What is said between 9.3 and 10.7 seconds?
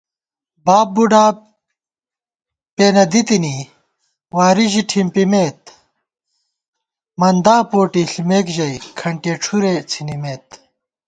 ڄُھرےڅِھنِمېت